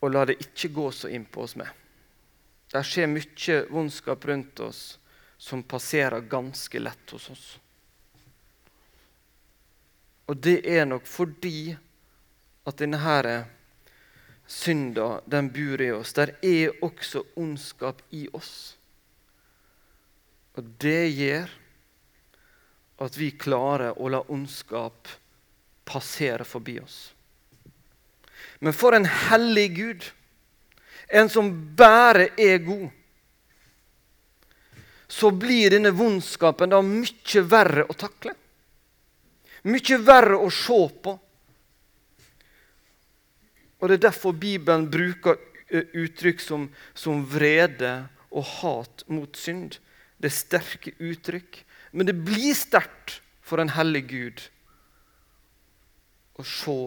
å 0.00 0.08
la 0.08 0.24
det 0.28 0.38
ikke 0.40 0.72
gå 0.74 0.88
så 0.94 1.10
inn 1.12 1.26
på 1.28 1.44
oss 1.44 1.56
med. 1.60 1.68
Det 2.70 2.82
skjer 2.86 3.10
mye 3.10 3.60
vondskap 3.70 4.24
rundt 4.30 4.60
oss 4.62 4.82
som 5.40 5.62
passerer 5.62 6.20
ganske 6.30 6.80
lett 6.80 7.14
hos 7.16 7.30
oss. 7.32 7.46
Og 10.30 10.36
det 10.38 10.60
er 10.68 10.84
nok 10.86 11.08
fordi 11.10 11.72
at 12.68 12.78
denne 12.78 13.00
her 13.02 13.28
synda, 14.50 15.20
den 15.26 15.48
bor 15.54 15.82
i 15.82 15.90
oss. 15.94 16.12
Der 16.14 16.36
er 16.42 16.76
også 16.84 17.24
ondskap 17.38 18.02
i 18.14 18.28
oss. 18.32 18.76
Og 20.58 20.66
det 20.82 21.08
gjør 21.08 21.50
at 23.00 23.16
vi 23.16 23.30
klarer 23.32 23.96
å 23.96 24.10
la 24.12 24.20
ondskap 24.28 25.08
passere 25.90 26.46
forbi 26.46 26.78
oss. 26.80 26.98
Men 28.62 28.76
for 28.76 28.94
en 28.94 29.08
hellig 29.08 29.68
Gud, 29.76 30.06
en 31.08 31.28
som 31.32 31.50
bare 31.76 32.30
er 32.38 32.62
god 32.62 32.88
så 35.10 35.30
blir 35.34 35.72
denne 35.74 35.90
vondskapen 35.90 36.70
da 36.70 36.78
mye 36.86 37.42
verre 37.50 37.82
å 37.90 37.96
takle. 37.98 38.30
Mye 39.66 39.98
verre 40.06 40.38
å 40.38 40.46
se 40.54 40.78
på. 41.02 41.16
Og 43.80 43.88
Det 43.88 43.96
er 43.96 44.04
derfor 44.06 44.36
Bibelen 44.38 44.86
bruker 44.92 45.40
uttrykk 45.70 46.40
som, 46.44 46.68
som 46.94 47.24
vrede 47.26 48.06
og 48.30 48.46
hat 48.60 49.02
mot 49.10 49.34
synd. 49.36 49.80
Det 50.20 50.30
er 50.30 50.36
sterke 50.36 50.94
uttrykk. 50.98 51.64
Men 51.90 52.06
det 52.06 52.14
blir 52.14 52.54
sterkt 52.54 53.18
for 53.42 53.58
en 53.58 53.74
hellig 53.74 54.04
Gud 54.12 54.46
å 56.40 56.46
se 56.46 56.80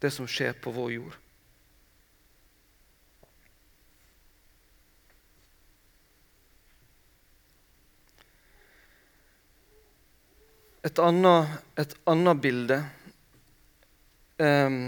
det 0.00 0.10
som 0.14 0.28
skjer 0.28 0.56
på 0.60 0.72
vår 0.72 0.92
jord. 0.92 1.16
Et 10.82 10.98
annet, 11.04 11.58
et 11.76 11.92
annet 12.08 12.40
bilde 12.40 12.78
um, 14.40 14.78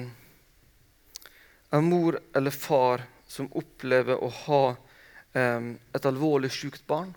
er 1.68 1.84
mor 1.84 2.16
eller 2.32 2.54
far 2.56 3.04
som 3.28 3.50
opplever 3.60 4.16
å 4.16 4.30
ha 4.46 4.62
um, 4.72 5.74
et 5.92 6.08
alvorlig 6.08 6.48
sykt 6.56 6.86
barn. 6.88 7.12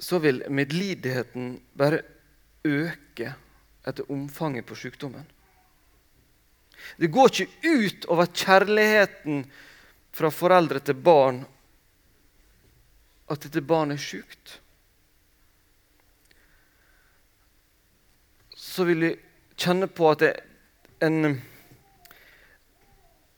Så 0.00 0.18
vil 0.18 0.42
medlidigheten 0.48 1.58
bare 1.76 2.02
øke 2.64 3.34
etter 3.86 4.12
omfanget 4.12 4.66
på 4.66 4.76
sykdommen. 4.76 5.26
Det 6.96 7.10
går 7.12 7.28
ikke 7.28 7.76
ut 7.84 8.08
over 8.08 8.30
kjærligheten 8.32 9.44
fra 10.16 10.30
foreldre 10.32 10.80
til 10.80 10.96
barn 10.96 11.44
at 13.30 13.44
dette 13.44 13.62
barnet 13.62 14.00
er 14.00 14.04
sjukt. 14.04 14.60
så 18.70 18.84
vil 18.84 19.02
vi 19.02 19.10
kjenne 19.58 19.88
på 19.90 20.10
at 20.12 20.22
det 20.24 20.34
en 21.04 21.40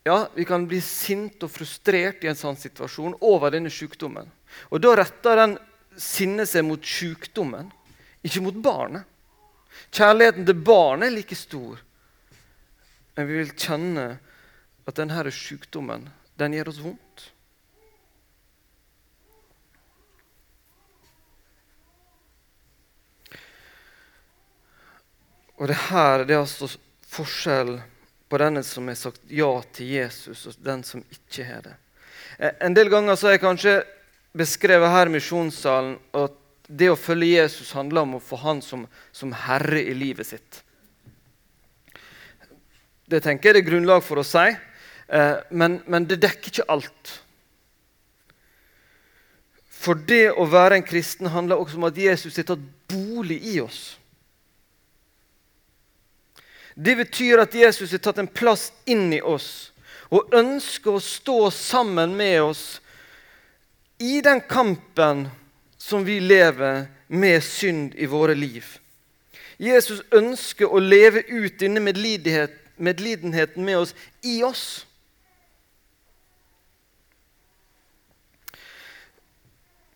Ja, 0.03 0.27
vi 0.35 0.43
kan 0.43 0.65
bli 0.67 0.81
sint 0.83 1.43
og 1.45 1.51
frustrert 1.51 2.25
i 2.25 2.27
en 2.27 2.35
sånn 2.35 2.57
situasjon 2.59 3.13
over 3.23 3.53
denne 3.55 3.71
sykdommen. 3.71 4.27
Og 4.67 4.81
da 4.83 4.97
retter 4.99 5.39
den 5.39 5.53
sinnet 5.99 6.49
seg 6.49 6.65
mot 6.67 6.85
sykdommen, 6.85 7.71
ikke 8.23 8.43
mot 8.45 8.57
barnet. 8.63 9.09
Kjærligheten 9.93 10.45
til 10.47 10.59
barnet 10.65 11.09
er 11.09 11.15
like 11.15 11.37
stor. 11.37 11.81
Men 13.15 13.29
vi 13.29 13.39
vil 13.41 13.53
kjenne 13.53 14.07
at 14.87 14.97
denne 14.97 15.31
sykdommen 15.33 16.09
den 16.39 16.57
gjør 16.57 16.71
oss 16.73 16.81
vondt. 16.83 17.29
Og 25.61 25.69
det 25.69 25.77
her 25.87 26.25
det 26.27 26.35
er 26.35 26.41
altså 26.41 26.67
forskjell 27.13 27.77
på 28.27 28.39
denne 28.41 28.63
som 28.65 28.89
har 28.89 28.97
sagt 28.97 29.21
ja 29.29 29.51
til 29.75 29.93
Jesus, 29.93 30.47
og 30.49 30.57
den 30.65 30.81
som 30.83 31.03
ikke 31.13 31.45
har 31.45 31.61
det. 31.67 31.75
Eh, 32.39 32.55
en 32.65 32.73
del 32.73 32.89
ganger 32.89 33.15
så 33.19 33.29
er 33.29 33.41
kanskje 33.41 33.77
beskrevet 34.37 34.91
her 34.91 35.09
i 35.09 35.15
misjonssalen 35.15 35.97
at 36.17 36.37
det 36.67 36.89
å 36.89 36.99
følge 36.99 37.35
Jesus 37.35 37.73
handler 37.75 38.05
om 38.05 38.15
å 38.17 38.23
få 38.23 38.39
han 38.41 38.61
som, 38.65 38.85
som 39.11 39.33
herre 39.45 39.81
i 39.83 39.93
livet 39.97 40.29
sitt. 40.29 40.61
Det 43.09 43.19
tenker 43.21 43.49
jeg 43.49 43.57
det 43.57 43.63
er 43.65 43.69
grunnlag 43.69 44.01
for 44.05 44.21
å 44.21 44.25
si, 44.25 44.45
eh, 44.47 45.35
men, 45.51 45.81
men 45.85 46.07
det 46.09 46.21
dekker 46.23 46.53
ikke 46.53 46.69
alt. 46.71 47.17
For 49.83 49.99
det 49.99 50.31
å 50.39 50.47
være 50.47 50.79
en 50.79 50.87
kristen 50.87 51.29
handler 51.33 51.59
også 51.59 51.77
om 51.77 51.89
at 51.89 51.99
Jesus 51.99 52.39
har 52.39 52.47
tatt 52.47 52.63
bolig 52.89 53.41
i 53.51 53.57
oss. 53.61 53.97
Det 56.73 56.95
betyr 56.97 57.43
at 57.43 57.53
Jesus 57.53 57.91
har 57.91 58.01
tatt 58.01 58.21
en 58.23 58.31
plass 58.31 58.71
inn 58.89 59.11
i 59.13 59.21
oss 59.21 59.69
og 60.13 60.33
ønsker 60.33 60.95
å 60.95 61.03
stå 61.03 61.37
sammen 61.53 62.15
med 62.17 62.39
oss 62.41 62.63
i 63.97 64.21
den 64.21 64.41
kampen 64.41 65.27
som 65.77 66.05
vi 66.05 66.19
lever 66.19 66.85
med 67.07 67.43
synd 67.43 67.95
i 67.95 68.05
våre 68.05 68.35
liv. 68.35 68.65
Jesus 69.57 70.01
ønsker 70.11 70.71
å 70.71 70.79
leve 70.79 71.21
ut 71.27 71.59
denne 71.59 71.79
medlidenheten 71.83 73.65
med 73.65 73.77
oss 73.77 73.95
i 74.21 74.41
oss. 74.43 74.85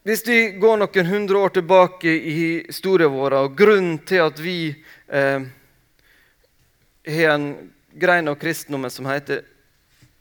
Hvis 0.08 0.24
vi 0.28 0.38
går 0.56 0.78
noen 0.80 1.10
hundre 1.10 1.38
år 1.38 1.50
tilbake 1.58 2.08
i 2.08 2.64
historien 2.70 3.12
vår, 3.12 3.34
og 3.42 3.58
grunnen 3.60 3.98
til 4.08 4.22
at 4.24 4.38
vi 4.40 4.70
eh, 5.12 5.48
har 7.12 7.34
en 7.34 7.50
grein 7.92 8.32
av 8.32 8.38
kristendommen 8.40 8.94
som 8.94 9.10
heter 9.10 9.42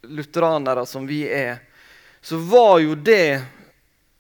lutheranere, 0.03 0.83
som 0.87 1.07
vi 1.07 1.21
er, 1.31 1.61
så 2.19 2.41
var 2.51 2.81
jo 2.83 2.97
det 2.99 3.45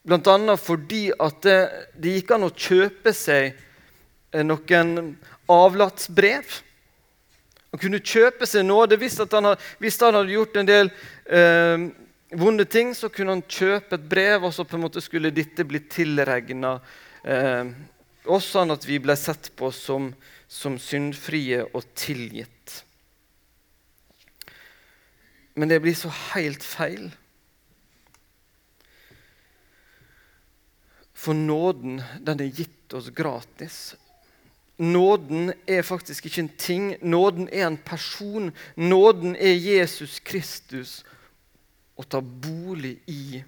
bl.a. 0.06 0.56
fordi 0.56 1.10
at 1.18 1.42
det, 1.42 1.58
det, 1.98 2.14
gikk 2.18 2.36
an 2.36 2.46
å 2.46 2.52
kjøpe 2.54 3.12
seg 3.16 3.50
eh, 3.50 4.44
noen 4.46 5.16
avlatsbrev. 5.50 6.60
Han 7.74 7.82
kunne 7.82 8.02
kjøpe 8.02 8.46
seg 8.48 8.66
nåde. 8.68 8.98
Hvis, 9.00 9.18
han, 9.18 9.52
hvis 9.82 9.98
han 10.00 10.18
hadde 10.18 10.36
gjort 10.36 10.60
en 10.60 10.70
del 10.70 10.92
eh, 11.26 11.88
vonde 12.38 12.68
ting, 12.70 12.94
så 12.94 13.10
kunne 13.12 13.36
han 13.36 13.44
kjøpe 13.48 13.98
et 13.98 14.08
brev, 14.08 14.46
og 14.46 14.54
så 14.54 14.66
på 14.66 14.78
en 14.78 14.86
måte 14.86 15.02
skulle 15.04 15.34
dette 15.34 15.66
bli 15.66 15.82
tilregna 15.90 16.76
eh, 17.26 17.74
oss, 18.26 18.50
sånn 18.54 18.74
at 18.74 18.86
vi 18.86 19.00
ble 19.02 19.18
sett 19.18 19.50
på 19.58 19.72
som, 19.74 20.12
som 20.46 20.78
syndfrie 20.82 21.64
og 21.72 21.82
tilgitt. 21.98 22.82
Men 25.56 25.70
det 25.72 25.80
blir 25.82 25.96
så 25.96 26.10
helt 26.34 26.62
feil. 26.62 27.08
For 31.16 31.34
nåden, 31.34 32.02
den 32.20 32.40
er 32.44 32.52
gitt 32.52 32.92
oss 32.94 33.08
gratis. 33.08 33.96
Nåden 34.76 35.54
er 35.66 35.82
faktisk 35.82 36.26
ikke 36.28 36.42
en 36.44 36.54
ting. 36.60 36.88
Nåden 37.00 37.48
er 37.48 37.66
en 37.66 37.78
person. 37.80 38.50
Nåden 38.76 39.36
er 39.36 39.56
Jesus 39.56 40.20
Kristus 40.20 40.98
å 41.96 42.04
ta 42.04 42.20
bolig 42.20 42.98
i 43.08 43.40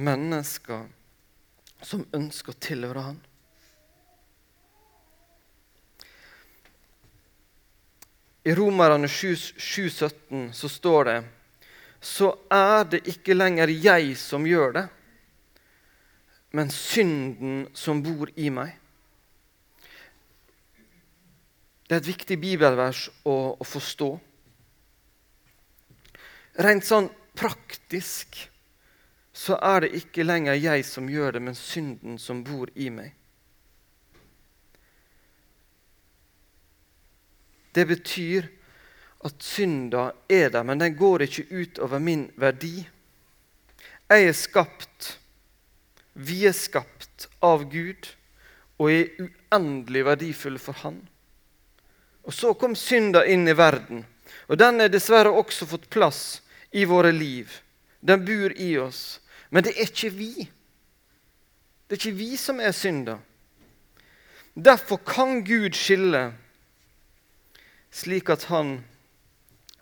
mennesker 0.00 0.86
som 1.84 2.06
ønsker 2.16 2.54
å 2.54 2.62
tilhøre 2.64 3.04
Han. 3.10 3.20
I 8.48 8.54
Romerne 8.56 9.06
7,17 9.06 10.48
så 10.56 10.68
står 10.72 11.04
det 11.04 11.18
så 12.00 12.30
er 12.48 12.86
det 12.88 13.02
ikke 13.12 13.36
lenger 13.36 13.68
jeg 13.68 14.14
som 14.16 14.46
gjør 14.48 14.72
det, 14.78 14.86
men 16.50 16.70
synden 16.70 17.68
som 17.74 18.02
bor 18.02 18.30
i 18.36 18.50
meg. 18.50 18.74
Det 21.86 21.96
er 21.96 22.02
et 22.02 22.10
viktig 22.10 22.38
bibelvers 22.38 23.08
å, 23.26 23.36
å 23.58 23.66
forstå. 23.66 24.10
Rent 26.62 26.86
sånn 26.86 27.08
praktisk 27.38 28.36
så 29.32 29.56
er 29.62 29.86
det 29.86 29.94
ikke 29.98 30.26
lenger 30.26 30.58
jeg 30.58 30.84
som 30.86 31.08
gjør 31.10 31.38
det, 31.38 31.42
men 31.46 31.58
synden 31.58 32.18
som 32.18 32.44
bor 32.46 32.70
i 32.74 32.90
meg. 32.94 33.14
Det 37.74 37.86
betyr 37.86 38.48
at 39.24 39.42
synda 39.44 40.10
er 40.28 40.50
der, 40.50 40.64
men 40.66 40.80
den 40.80 40.96
går 40.98 41.26
ikke 41.26 41.46
ut 41.50 41.78
over 41.78 42.02
min 42.02 42.26
verdi. 42.40 42.80
Jeg 44.10 44.26
er 44.26 44.34
skapt, 44.34 45.19
vi 46.12 46.44
er 46.48 46.56
skapt 46.56 47.28
av 47.44 47.64
Gud 47.70 48.10
og 48.80 48.90
er 48.90 49.10
uendelig 49.20 50.04
verdifulle 50.08 50.62
for 50.62 50.78
Han. 50.84 51.00
Og 52.24 52.34
Så 52.34 52.54
kom 52.54 52.76
synda 52.76 53.24
inn 53.26 53.48
i 53.48 53.56
verden, 53.56 54.04
og 54.48 54.58
den 54.58 54.80
har 54.80 54.88
dessverre 54.92 55.32
også 55.32 55.66
fått 55.66 55.90
plass 55.90 56.42
i 56.70 56.84
våre 56.84 57.12
liv. 57.12 57.50
Den 58.00 58.24
bor 58.24 58.52
i 58.56 58.76
oss. 58.78 59.20
Men 59.50 59.64
det 59.64 59.74
er 59.74 59.88
ikke 59.90 60.12
vi. 60.14 60.32
Det 61.86 61.96
er 61.96 62.00
ikke 62.00 62.18
vi 62.18 62.36
som 62.38 62.60
er 62.60 62.72
synda. 62.72 63.18
Derfor 64.54 65.00
kan 65.06 65.42
Gud 65.44 65.74
skille 65.74 66.30
slik 67.90 68.30
at 68.30 68.46
han 68.50 68.78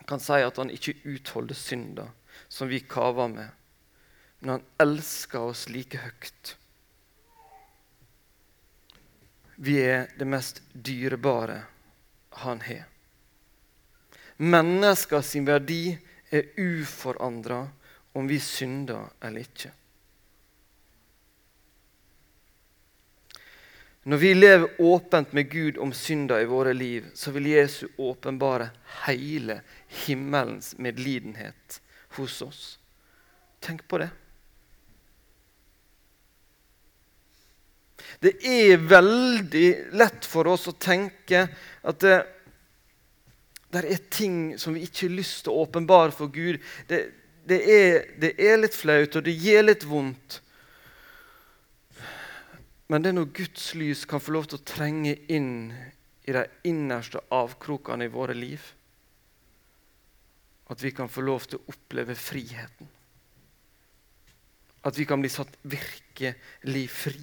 kan 0.08 0.20
si 0.20 0.40
at 0.40 0.56
han 0.56 0.72
ikke 0.72 0.96
utholder 1.04 1.56
synda 1.56 2.06
som 2.48 2.68
vi 2.70 2.80
kaver 2.80 3.28
med, 3.28 3.48
men 4.38 4.50
han 4.50 4.64
elsker 4.78 5.40
oss 5.50 5.68
like 5.68 5.98
høyt. 5.98 6.56
Vi 9.56 9.80
er 9.82 10.06
det 10.18 10.28
mest 10.28 10.62
dyrebare 10.72 11.62
han 12.44 12.60
har. 12.62 12.84
Mennesker 14.38 15.24
sin 15.26 15.48
verdi 15.48 15.98
er 16.30 16.52
uforandra 16.54 17.64
om 18.14 18.28
vi 18.30 18.38
synder 18.38 19.08
eller 19.20 19.42
ikke. 19.42 19.72
Når 24.08 24.16
vi 24.16 24.30
lever 24.34 24.78
åpent 24.78 25.32
med 25.32 25.50
Gud 25.50 25.78
om 25.78 25.90
synda 25.92 26.38
i 26.40 26.46
våre 26.48 26.72
liv, 26.72 27.10
så 27.14 27.30
vil 27.34 27.50
Jesu 27.50 27.88
åpenbare 27.98 28.70
hele 29.04 29.60
himmelens 30.06 30.78
medlidenhet 30.78 31.80
hos 32.16 32.38
oss. 32.42 32.78
Tenk 33.60 33.82
på 33.88 33.98
det. 33.98 34.08
Det 38.22 38.34
er 38.42 38.80
veldig 38.80 39.68
lett 39.98 40.26
for 40.26 40.48
oss 40.50 40.66
å 40.70 40.76
tenke 40.80 41.44
at 41.48 42.00
det, 42.02 42.16
det 43.72 43.84
er 43.84 44.04
ting 44.10 44.40
som 44.58 44.74
vi 44.74 44.86
ikke 44.86 45.06
har 45.06 45.16
lyst 45.18 45.44
til 45.44 45.54
å 45.54 45.64
åpenbare 45.66 46.14
for 46.16 46.32
Gud. 46.32 46.58
Det, 46.88 47.02
det, 47.48 47.60
er, 47.62 47.98
det 48.20 48.34
er 48.40 48.60
litt 48.60 48.76
flaut, 48.76 49.16
og 49.20 49.26
det 49.26 49.36
gjør 49.36 49.68
litt 49.68 49.86
vondt. 49.88 50.40
Men 52.88 53.04
det 53.04 53.12
er 53.12 53.18
når 53.18 53.32
Guds 53.36 53.70
lys 53.76 54.06
kan 54.08 54.22
få 54.24 54.32
lov 54.38 54.48
til 54.48 54.58
å 54.58 54.66
trenge 54.66 55.14
inn 55.28 55.70
i 56.28 56.34
de 56.34 56.44
innerste 56.68 57.20
avkrokene 57.32 58.08
i 58.08 58.12
våre 58.12 58.36
liv, 58.36 58.62
at 60.68 60.82
vi 60.84 60.92
kan 60.92 61.08
få 61.08 61.24
lov 61.24 61.46
til 61.48 61.60
å 61.60 61.72
oppleve 61.72 62.16
friheten. 62.16 62.88
At 64.88 64.96
vi 64.96 65.04
kan 65.08 65.20
bli 65.20 65.30
satt 65.32 65.56
virkelig 65.68 66.84
fri. 66.92 67.20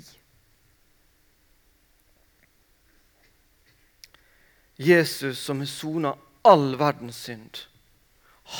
Jesus 4.76 5.40
som 5.40 5.60
har 5.60 5.66
sona 5.72 6.16
all 6.42 6.76
verdens 6.76 7.18
synd, 7.28 7.58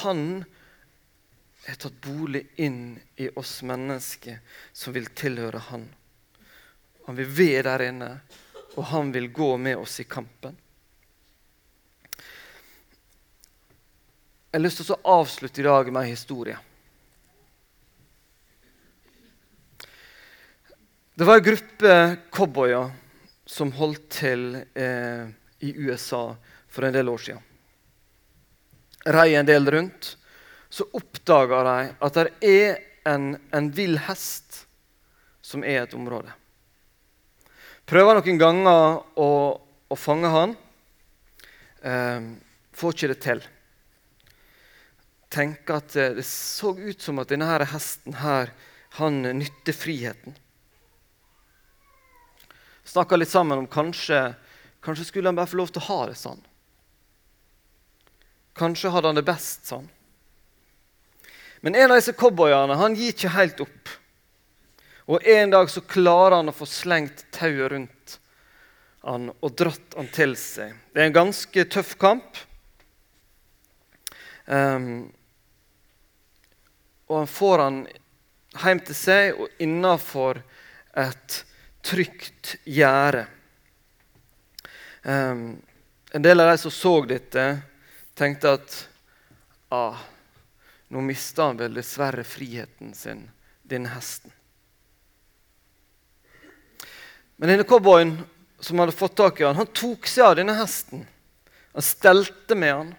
han 0.02 0.46
er 1.66 1.78
tatt 1.82 1.98
bolig 2.02 2.46
inn 2.62 2.98
i 3.20 3.28
oss 3.36 3.60
mennesker 3.66 4.40
som 4.74 4.94
vil 4.96 5.10
tilhøre 5.18 5.62
Han. 5.70 5.88
Han 7.06 7.18
vil 7.20 7.30
være 7.38 7.66
der 7.68 7.84
inne, 7.90 8.12
og 8.76 8.88
han 8.90 9.12
vil 9.14 9.30
gå 9.34 9.56
med 9.62 9.78
oss 9.78 10.00
i 10.02 10.08
kampen. 10.10 10.56
Jeg 14.50 14.60
har 14.60 14.64
lyst 14.64 14.80
til 14.82 14.96
å 14.96 15.20
avslutte 15.20 15.62
i 15.62 15.68
dag 15.68 15.92
med 15.92 16.06
en 16.06 16.14
historie. 16.16 16.58
Det 21.16 21.28
var 21.28 21.40
en 21.40 21.46
gruppe 21.46 21.96
cowboyer 22.32 22.94
som 23.46 23.74
holdt 23.76 24.08
til 24.16 24.56
eh, 24.74 25.28
i 25.66 25.74
USA 25.88 26.36
for 26.70 26.86
en 26.86 26.94
del 26.96 27.10
år 27.10 27.24
siden. 27.28 27.42
Rei 29.06 29.36
en 29.36 29.48
del 29.48 29.68
rundt. 29.72 30.16
Så 30.70 30.88
oppdaga 30.98 31.62
de 31.64 31.80
at 32.04 32.18
det 32.18 32.30
er 32.44 32.80
en, 33.08 33.36
en 33.54 33.70
vill 33.72 34.00
hest 34.08 34.66
som 35.46 35.64
er 35.64 35.84
et 35.84 35.94
område. 35.94 36.34
Prøver 37.86 38.18
noen 38.18 38.40
ganger 38.42 38.96
å, 39.22 39.30
å 39.62 39.98
fange 40.00 40.32
han. 40.34 40.56
Eh, 41.86 42.32
får 42.74 42.96
ikke 42.96 43.12
det 43.14 43.20
til. 43.24 43.44
Tenker 45.36 45.78
at 45.78 45.94
det 46.18 46.26
så 46.28 46.74
ut 46.74 47.02
som 47.02 47.22
at 47.22 47.30
denne 47.30 47.48
her 47.50 47.68
hesten 47.70 48.18
her, 48.24 48.50
han 48.98 49.22
nytter 49.38 49.76
friheten. 49.76 50.34
Snakka 52.86 53.18
litt 53.18 53.32
sammen 53.32 53.60
om 53.60 53.70
kanskje, 53.70 54.36
kanskje 54.86 55.08
skulle 55.10 55.32
han 55.32 55.38
bare 55.38 55.50
få 55.50 55.60
lov 55.60 55.74
til 55.74 55.82
å 55.82 55.90
ha 55.90 56.00
det 56.12 56.18
sånn. 56.20 56.42
Kanskje 58.56 58.92
hadde 58.94 59.12
han 59.12 59.20
det 59.20 59.26
best 59.28 59.68
sånn. 59.68 59.88
Men 61.66 61.76
en 61.76 61.92
av 61.92 61.98
disse 61.98 62.14
cowboyene 62.16 62.78
han 62.78 62.96
gir 62.96 63.12
ikke 63.12 63.34
helt 63.36 63.64
opp. 63.66 63.96
Og 65.10 65.26
En 65.26 65.52
dag 65.54 65.70
så 65.70 65.82
klarer 65.82 66.40
han 66.40 66.50
å 66.50 66.56
få 66.56 66.66
slengt 66.70 67.26
tauet 67.34 67.72
rundt 67.72 68.20
han 69.06 69.30
og 69.34 69.54
dratt 69.58 69.98
han 69.98 70.08
til 70.14 70.34
seg. 70.40 70.74
Det 70.94 71.04
er 71.04 71.10
en 71.10 71.20
ganske 71.20 71.66
tøff 71.70 71.94
kamp. 72.02 72.40
Um, 74.46 75.12
og 77.10 77.20
han 77.22 77.30
får 77.30 77.64
han 77.64 77.80
hjem 78.64 78.82
til 78.88 78.98
seg 78.98 79.42
og 79.42 79.62
innafor 79.62 80.42
et 80.98 81.42
trygt 81.86 82.56
gjerde. 82.66 83.26
Um, 85.06 85.62
en 86.12 86.22
del 86.22 86.40
av 86.40 86.48
de 86.48 86.58
som 86.58 86.72
så 86.72 87.06
dette, 87.06 87.44
tenkte 88.18 88.56
at 88.58 88.78
ah, 89.70 90.00
nå 90.90 91.04
mista 91.06 91.46
han 91.46 91.60
vel 91.60 91.78
dessverre 91.78 92.24
friheten 92.26 92.96
sin, 92.98 93.22
denne 93.62 93.94
hesten. 93.94 94.34
Men 97.38 97.54
denne 97.54 97.68
cowboyen 97.70 98.18
som 98.60 98.82
hadde 98.82 98.98
fått 98.98 99.18
tak 99.22 99.42
i 99.42 99.46
han, 99.46 99.62
han 99.62 99.70
tok 99.78 100.10
seg 100.10 100.26
av 100.26 100.36
denne 100.42 100.58
hesten. 100.58 101.06
Han 101.78 101.86
stelte 101.86 102.58
med 102.58 102.74
han, 102.74 102.94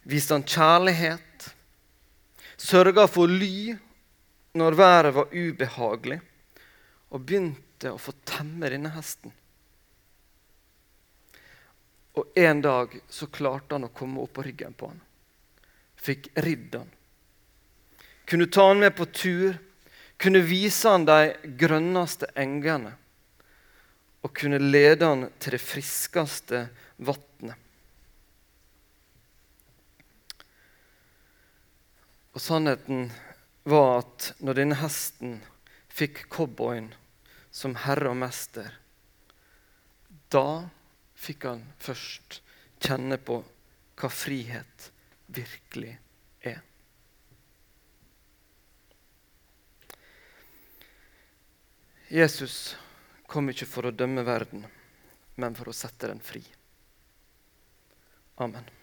viste 0.00 0.32
han 0.32 0.48
kjærlighet, 0.48 1.50
sørga 2.56 3.04
for 3.04 3.28
ly 3.28 3.74
når 4.56 4.80
været 4.80 5.16
var 5.20 5.34
ubehagelig, 5.34 6.22
og 7.12 7.20
begynte 7.20 7.92
å 7.92 8.00
få 8.00 8.16
temme 8.24 8.72
denne 8.72 8.96
hesten. 8.96 9.42
Og 12.16 12.38
en 12.38 12.62
dag 12.64 12.94
så 13.12 13.28
klarte 13.28 13.76
han 13.76 13.88
å 13.88 13.92
komme 13.92 14.22
opp 14.24 14.36
på 14.38 14.44
ryggen 14.46 14.76
på 14.76 14.88
han. 14.88 15.00
Fikk 16.00 16.30
ridd 16.44 16.76
han. 16.78 16.88
Kunne 18.26 18.48
ta 18.50 18.68
han 18.70 18.80
med 18.80 18.96
på 18.96 19.06
tur, 19.12 19.58
kunne 20.16 20.40
vise 20.40 20.88
han 20.88 21.04
de 21.06 21.34
grønneste 21.60 22.30
engene 22.34 22.94
og 24.24 24.32
kunne 24.34 24.58
lede 24.58 25.06
han 25.06 25.28
til 25.38 25.54
det 25.54 25.62
friskeste 25.62 26.64
vannet. 26.96 27.60
Og 32.34 32.42
sannheten 32.42 33.06
var 33.64 34.00
at 34.00 34.32
når 34.44 34.58
denne 34.58 34.78
hesten 34.80 35.38
fikk 35.88 36.26
cowboyen 36.32 36.90
som 37.54 37.76
herre 37.86 38.10
og 38.10 38.18
mester, 38.20 38.74
da 40.32 40.66
fikk 41.16 41.48
han 41.48 41.64
først 41.82 42.40
kjenne 42.82 43.18
på 43.18 43.40
hva 43.96 44.10
frihet 44.12 44.90
virkelig 45.32 45.96
er. 46.44 46.60
Jesus 52.12 52.76
kom 53.26 53.50
ikke 53.50 53.66
for 53.66 53.88
å 53.88 53.94
dømme 53.96 54.22
verden, 54.26 54.62
men 55.40 55.56
for 55.58 55.72
å 55.72 55.76
sette 55.76 56.12
den 56.12 56.22
fri. 56.22 56.44
Amen. 58.44 58.75